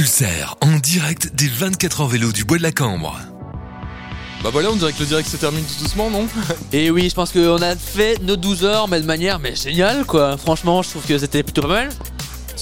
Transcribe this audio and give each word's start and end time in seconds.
Pulsaire, 0.00 0.56
en 0.62 0.78
direct 0.78 1.34
des 1.34 1.46
24 1.46 2.00
heures 2.00 2.08
vélo 2.08 2.32
du 2.32 2.44
Bois 2.44 2.56
de 2.56 2.62
la 2.62 2.72
Cambre. 2.72 3.20
Bah 4.42 4.48
voilà, 4.50 4.70
on 4.70 4.76
dirait 4.76 4.94
que 4.94 5.00
le 5.00 5.04
direct 5.04 5.28
se 5.28 5.36
termine 5.36 5.62
tout 5.62 5.82
doucement, 5.82 6.08
non? 6.08 6.26
Et 6.72 6.90
oui, 6.90 7.10
je 7.10 7.14
pense 7.14 7.30
qu'on 7.30 7.60
a 7.60 7.76
fait 7.76 8.18
nos 8.22 8.36
12 8.36 8.64
heures, 8.64 8.88
mais 8.88 9.02
de 9.02 9.04
manière 9.04 9.38
mais 9.38 9.54
géniale 9.54 10.06
quoi. 10.06 10.38
Franchement, 10.38 10.80
je 10.80 10.88
trouve 10.88 11.04
que 11.04 11.18
c'était 11.18 11.42
plutôt 11.42 11.60
pas 11.60 11.68
mal. 11.68 11.90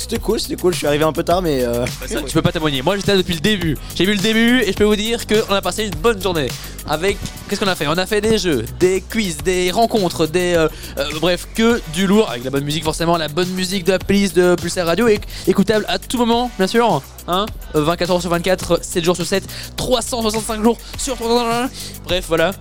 C'était 0.01 0.19
cool, 0.21 0.39
c'était 0.39 0.55
cool. 0.57 0.73
Je 0.73 0.79
suis 0.79 0.87
arrivé 0.87 1.03
un 1.05 1.13
peu 1.13 1.25
tard, 1.25 1.43
mais. 1.43 1.65
Euh... 1.65 1.85
Ça, 2.07 2.23
tu 2.23 2.33
peux 2.33 2.43
pas 2.43 2.53
témoigner. 2.53 2.83
Moi, 2.83 2.97
j'étais 2.97 3.13
là 3.13 3.19
depuis 3.19 3.35
le 3.35 3.41
début. 3.41 3.77
J'ai 3.97 4.05
vu 4.07 4.13
le 4.15 4.21
début 4.21 4.61
et 4.63 4.69
je 4.73 4.77
peux 4.77 4.85
vous 4.85 4.95
dire 4.97 5.27
qu'on 5.27 5.53
a 5.55 5.61
passé 5.61 5.85
une 5.85 5.95
bonne 6.01 6.23
journée. 6.23 6.49
Avec. 6.87 7.17
Qu'est-ce 7.49 7.61
qu'on 7.61 7.67
a 7.69 7.75
fait? 7.75 7.87
On 7.89 7.99
a 7.99 8.07
fait 8.07 8.21
des 8.21 8.39
jeux, 8.39 8.65
des 8.79 9.01
quiz, 9.03 9.39
des 9.39 9.71
rencontres, 9.73 10.27
des. 10.27 10.55
euh, 10.55 10.69
euh, 10.99 11.05
bref, 11.21 11.49
que 11.55 11.81
du 11.93 12.07
lourd. 12.07 12.31
Avec 12.31 12.45
la 12.45 12.51
bonne 12.51 12.65
musique, 12.65 12.85
forcément. 12.85 13.17
La 13.17 13.29
bonne 13.29 13.49
musique 13.51 13.85
de 13.85 13.93
la 13.93 13.99
playlist 13.99 14.37
de 14.37 14.55
Pulsar 14.55 14.87
Radio. 14.87 15.09
éc- 15.09 15.23
écoutable 15.49 15.85
à 15.89 15.99
tout 15.99 16.17
moment, 16.19 16.51
bien 16.59 16.67
sûr. 16.69 17.03
Hein? 17.27 17.47
Euh, 17.75 17.83
24 17.83 18.11
heures 18.13 18.21
sur 18.21 18.31
24, 18.31 18.79
7 18.85 19.05
jours 19.05 19.17
sur 19.17 19.27
7, 19.27 19.45
365 19.77 20.63
jours 20.63 20.79
sur 20.97 21.17
365. 21.17 21.71
Bref, 22.05 22.25
voilà. 22.29 22.53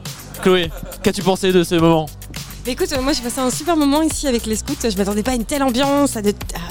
Chloé, 0.42 0.70
qu'as-tu 1.04 1.22
pensé 1.24 1.52
de 1.52 1.64
ce 1.64 1.76
moment? 1.76 2.08
Écoute, 2.70 2.92
euh, 2.92 3.02
moi 3.02 3.14
j'ai 3.14 3.22
passé 3.22 3.40
un 3.40 3.50
super 3.50 3.78
moment 3.78 4.02
ici 4.02 4.28
avec 4.28 4.46
les 4.46 4.58
scouts. 4.58 4.74
Je 4.84 4.98
m'attendais 4.98 5.24
pas 5.24 5.32
à 5.32 5.36
une 5.36 5.46
telle 5.46 5.64
ambiance, 5.64 6.18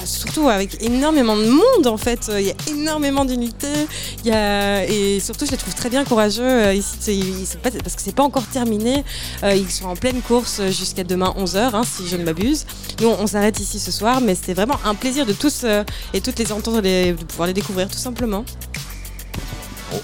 surtout 0.05 0.47
avec 0.47 0.83
énormément 0.83 1.35
de 1.35 1.47
monde 1.47 1.87
en 1.87 1.97
fait. 1.97 2.29
Euh, 2.29 2.39
Il 2.39 2.45
y 2.45 2.51
a 2.51 2.55
énormément 2.69 3.25
d'unités. 3.25 3.87
Et 4.23 5.19
surtout 5.19 5.47
je 5.47 5.51
les 5.51 5.57
trouve 5.57 5.73
très 5.73 5.89
bien 5.89 6.05
courageux 6.05 6.43
euh, 6.43 6.73
ici. 6.75 7.47
parce 7.63 7.95
que 7.95 8.01
c'est 8.01 8.13
pas 8.13 8.21
encore 8.21 8.45
terminé. 8.45 9.03
Ils 9.43 9.71
sont 9.71 9.87
en 9.87 9.95
pleine 9.95 10.21
course 10.21 10.61
jusqu'à 10.67 11.03
demain 11.03 11.33
11h 11.35 11.83
si 11.85 12.07
je 12.07 12.15
ne 12.15 12.23
m'abuse. 12.23 12.67
Nous 13.01 13.07
on, 13.07 13.25
s'arrête 13.25 13.59
ici 13.59 13.79
ce 13.79 13.91
soir, 13.91 14.21
mais 14.21 14.35
c'était 14.35 14.53
vraiment 14.53 14.79
un 14.85 14.93
plaisir 14.93 15.25
de 15.25 15.33
tous 15.33 15.65
et 16.13 16.21
toutes 16.21 16.37
les 16.37 16.51
entendre, 16.51 16.81
de 16.81 17.13
pouvoir 17.23 17.47
les 17.47 17.53
découvrir 17.53 17.87
tout 17.87 17.97
simplement. 17.97 18.45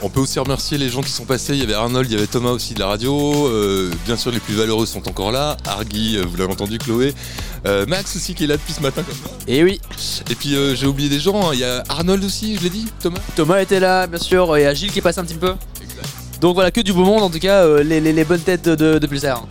On- 0.02 0.10
peut 0.10 0.20
aussi 0.20 0.38
remercier 0.40 0.78
les 0.78 0.90
gens 0.90 1.02
qui 1.02 1.12
sont 1.12 1.26
passés. 1.26 1.54
Il 1.54 1.60
y 1.60 1.64
avait 1.64 1.74
Arnold, 1.74 2.10
il 2.10 2.14
y 2.14 2.18
avait 2.18 2.28
Thomas 2.28 2.52
aussi 2.52 2.74
de 2.74 2.80
la 2.80 2.88
radio. 2.88 3.48
Euh, 3.50 3.92
bien 4.06 4.16
sûr, 4.18 4.32
les 4.32 4.40
plus 4.40 4.54
valeureux 4.56 4.86
sont 4.86 5.08
encore 5.10 5.32
là. 5.32 5.58
Argy, 5.66 6.18
euh, 6.18 6.24
vous 6.30 6.38
l'avez 6.38 6.52
entendu, 6.52 6.78
Chloé. 6.78 7.14
Euh, 7.66 7.86
Max 7.88 8.16
aussi 8.16 8.36
qui 8.36 8.44
est 8.44 8.48
là 8.48 8.58
depuis 8.58 8.74
ce 8.74 8.82
matin 8.82 9.02
comme. 9.04 9.16
Et 9.48 9.64
oui, 9.64 9.82
Et 10.30 10.36
puis 10.36 10.56
euh, 10.56 10.76
j'ai 10.76 10.86
oublié 10.88 11.10
des 11.10 11.20
gens. 11.20 11.48
hein. 11.50 11.52
Il 11.54 11.60
y 11.60 11.64
a 11.64 11.84
Arnold 11.90 12.24
aussi, 12.24 12.58
je 12.58 12.62
l'ai 12.64 12.70
dit, 12.70 12.86
Thomas. 13.02 13.20
Thomas 13.36 13.60
était 13.62 13.80
là, 13.80 14.06
bien 14.08 14.20
sûr, 14.20 14.56
et 14.58 14.66
Agile 14.68 14.92
qui 14.92 15.00
est 15.00 15.02
passé 15.02 15.20
un 15.20 15.26
petit 15.26 15.34
peu. 15.36 15.54
Donc 16.42 16.56
voilà, 16.56 16.72
que 16.72 16.82
du 16.82 16.92
beau 16.94 17.06
monde, 17.06 17.24
en 17.24 17.30
tout 17.30 17.40
cas, 17.40 17.66
les, 17.82 18.00
les- 18.02 18.12
les 18.14 18.26
bonnes 18.26 18.42
têtes 18.42 18.66
de, 18.68 18.76
de, 18.76 19.00
de 19.00 19.08
Pulsar. 19.08 19.46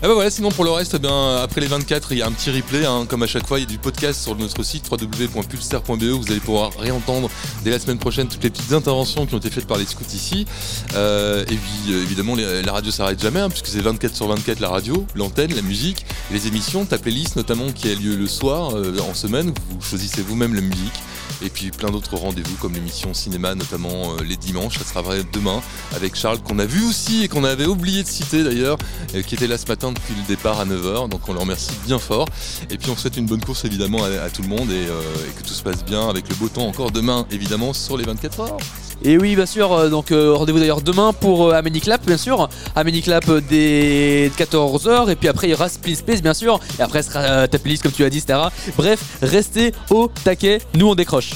Ah 0.00 0.06
bah 0.06 0.14
voilà, 0.14 0.30
sinon 0.30 0.50
pour 0.50 0.62
le 0.62 0.70
reste, 0.70 0.94
eh 0.94 1.00
bien, 1.00 1.38
après 1.42 1.60
les 1.60 1.66
24, 1.66 2.12
il 2.12 2.18
y 2.18 2.22
a 2.22 2.26
un 2.28 2.30
petit 2.30 2.52
replay, 2.52 2.86
hein, 2.86 3.04
comme 3.08 3.24
à 3.24 3.26
chaque 3.26 3.48
fois, 3.48 3.58
il 3.58 3.62
y 3.62 3.64
a 3.64 3.68
du 3.68 3.78
podcast 3.78 4.22
sur 4.22 4.36
notre 4.36 4.62
site 4.62 4.88
www.pulsar.be, 4.88 6.04
vous 6.04 6.30
allez 6.30 6.38
pouvoir 6.38 6.70
réentendre 6.78 7.28
dès 7.64 7.72
la 7.72 7.80
semaine 7.80 7.98
prochaine 7.98 8.28
toutes 8.28 8.44
les 8.44 8.50
petites 8.50 8.72
interventions 8.72 9.26
qui 9.26 9.34
ont 9.34 9.38
été 9.38 9.50
faites 9.50 9.66
par 9.66 9.76
les 9.76 9.86
scouts 9.86 10.04
ici. 10.14 10.46
Euh, 10.94 11.42
et 11.42 11.56
puis 11.56 11.92
euh, 11.92 12.02
évidemment, 12.04 12.36
la 12.36 12.72
radio 12.72 12.92
s'arrête 12.92 13.20
jamais, 13.20 13.40
hein, 13.40 13.48
puisque 13.48 13.66
c'est 13.66 13.80
24 13.80 14.14
sur 14.14 14.28
24 14.28 14.60
la 14.60 14.68
radio, 14.68 15.04
l'antenne, 15.16 15.52
la 15.52 15.62
musique, 15.62 16.06
les 16.30 16.46
émissions, 16.46 16.84
ta 16.84 16.98
playlist 16.98 17.34
notamment 17.34 17.72
qui 17.72 17.90
a 17.90 17.94
lieu 17.96 18.14
le 18.14 18.28
soir, 18.28 18.76
euh, 18.76 18.96
en 19.00 19.14
semaine, 19.14 19.52
vous 19.68 19.80
choisissez 19.80 20.22
vous-même 20.22 20.54
la 20.54 20.60
musique. 20.60 21.02
Et 21.42 21.50
puis 21.50 21.70
plein 21.70 21.90
d'autres 21.90 22.16
rendez-vous 22.16 22.56
comme 22.56 22.74
l'émission 22.74 23.14
cinéma, 23.14 23.54
notamment 23.54 24.14
euh, 24.14 24.24
les 24.24 24.36
dimanches. 24.36 24.78
Ça 24.78 24.84
sera 24.84 25.02
vrai 25.02 25.22
demain 25.32 25.62
avec 25.94 26.16
Charles 26.16 26.40
qu'on 26.40 26.58
a 26.58 26.64
vu 26.64 26.84
aussi 26.86 27.24
et 27.24 27.28
qu'on 27.28 27.44
avait 27.44 27.66
oublié 27.66 28.02
de 28.02 28.08
citer 28.08 28.42
d'ailleurs, 28.42 28.78
euh, 29.14 29.22
qui 29.22 29.34
était 29.34 29.46
là 29.46 29.56
ce 29.56 29.66
matin 29.66 29.87
depuis 29.92 30.14
le 30.14 30.26
départ 30.26 30.60
à 30.60 30.64
9h. 30.64 31.08
Donc 31.08 31.28
on 31.28 31.32
le 31.32 31.38
remercie 31.40 31.70
bien 31.86 31.98
fort. 31.98 32.26
Et 32.70 32.78
puis 32.78 32.90
on 32.90 32.96
souhaite 32.96 33.16
une 33.16 33.26
bonne 33.26 33.42
course 33.42 33.64
évidemment 33.64 34.04
à, 34.04 34.24
à 34.24 34.30
tout 34.30 34.42
le 34.42 34.48
monde 34.48 34.70
et, 34.70 34.86
euh, 34.86 35.00
et 35.28 35.32
que 35.40 35.46
tout 35.46 35.54
se 35.54 35.62
passe 35.62 35.84
bien 35.84 36.08
avec 36.08 36.28
le 36.28 36.34
beau 36.34 36.48
temps 36.48 36.66
encore 36.66 36.90
demain 36.90 37.26
évidemment 37.30 37.72
sur 37.72 37.96
les 37.96 38.04
24 38.04 38.40
heures. 38.40 38.56
Et 39.02 39.16
oui, 39.16 39.36
bien 39.36 39.46
sûr, 39.46 39.72
euh, 39.72 39.88
donc 39.88 40.10
euh, 40.10 40.34
rendez-vous 40.34 40.58
d'ailleurs 40.58 40.80
demain 40.80 41.12
pour 41.12 41.46
euh, 41.46 41.52
Amélie 41.52 41.80
Clap, 41.80 42.04
bien 42.04 42.16
sûr. 42.16 42.48
Amélie 42.74 43.00
Clap 43.00 43.30
dès 43.48 44.30
14h, 44.36 45.08
et 45.08 45.14
puis 45.14 45.28
après 45.28 45.46
il 45.46 45.50
y 45.50 45.54
aura 45.54 45.68
Split 45.68 45.94
Space, 45.94 46.20
bien 46.20 46.34
sûr. 46.34 46.58
Et 46.80 46.82
après 46.82 47.02
ce 47.02 47.10
sera 47.10 47.20
euh, 47.20 47.46
ta 47.46 47.60
playlist, 47.60 47.84
comme 47.84 47.92
tu 47.92 48.04
as 48.04 48.10
dit, 48.10 48.18
etc. 48.18 48.40
Bref, 48.76 49.00
restez 49.22 49.72
au 49.90 50.10
taquet, 50.24 50.60
nous 50.74 50.88
on 50.88 50.94
décroche. 50.96 51.30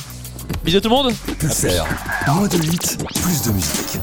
Bisous 0.64 0.80
tout 0.80 0.88
le 0.88 0.96
monde 0.96 1.12
moins 2.26 2.48
de 2.48 2.56
8, 2.56 2.98
plus 3.22 3.42
de 3.42 3.52
musique. 3.52 3.98